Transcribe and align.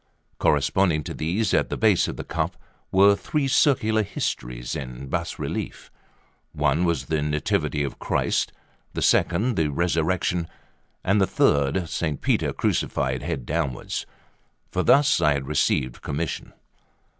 Corresponding 0.39 1.03
to 1.03 1.13
these, 1.13 1.53
at 1.53 1.69
the 1.69 1.77
base 1.77 2.07
of 2.07 2.17
the 2.17 2.23
cup, 2.23 2.57
were 2.91 3.15
three 3.15 3.47
circular 3.47 4.01
histories 4.01 4.75
in 4.75 5.05
bas 5.09 5.37
relief. 5.37 5.91
One 6.53 6.85
was 6.85 7.05
the 7.05 7.21
Nativity 7.21 7.83
of 7.83 7.99
Christ, 7.99 8.51
the 8.93 9.03
second 9.03 9.57
the 9.57 9.67
Resurrection, 9.67 10.47
and 11.03 11.21
the 11.21 11.27
third 11.27 11.77
S. 11.77 12.01
Peter 12.19 12.51
crucified 12.51 13.21
head 13.21 13.45
downwards; 13.45 14.07
for 14.71 14.81
thus 14.81 15.21
I 15.21 15.33
had 15.33 15.45
received 15.47 16.01
commission. 16.01 16.53